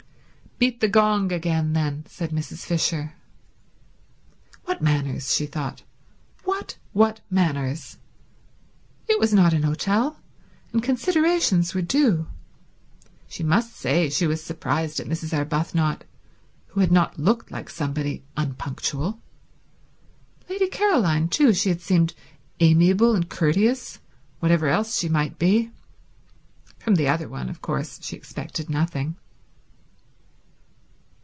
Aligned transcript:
"Beat 0.63 0.79
the 0.79 0.87
gong 0.87 1.31
again 1.31 1.73
then," 1.73 2.05
said 2.07 2.29
Mrs. 2.29 2.63
Fisher. 2.65 3.15
What 4.65 4.79
manners, 4.79 5.33
she 5.33 5.47
thought; 5.47 5.81
what, 6.43 6.77
what 6.93 7.19
manners. 7.31 7.97
It 9.09 9.19
was 9.19 9.33
not 9.33 9.53
an 9.53 9.63
hotel, 9.63 10.19
and 10.71 10.83
considerations 10.83 11.73
were 11.73 11.81
due. 11.81 12.27
She 13.27 13.41
must 13.41 13.75
say 13.75 14.07
she 14.11 14.27
was 14.27 14.43
surprised 14.43 14.99
at 14.99 15.07
Mrs. 15.07 15.35
Arbuthnot, 15.35 16.03
who 16.67 16.81
had 16.81 16.91
not 16.91 17.17
looked 17.17 17.49
like 17.49 17.67
somebody 17.67 18.23
unpunctual. 18.37 19.19
Lady 20.47 20.67
Caroline, 20.67 21.27
too—she 21.27 21.69
had 21.69 21.81
seemed 21.81 22.13
amiable 22.59 23.15
and 23.15 23.27
courteous, 23.29 23.97
whatever 24.41 24.67
else 24.67 24.99
she 24.99 25.09
might 25.09 25.39
be. 25.39 25.71
From 26.77 26.93
the 26.97 27.07
other 27.07 27.27
one, 27.27 27.49
of 27.49 27.61
course, 27.63 27.97
she 28.03 28.15
expected 28.15 28.69
nothing. 28.69 29.15